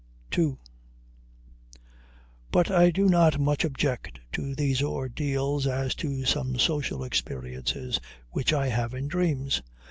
[0.35, 0.57] II
[2.51, 7.99] But I do not so much object to these ordeals as to some social experiences
[8.31, 9.61] which I have in dreams.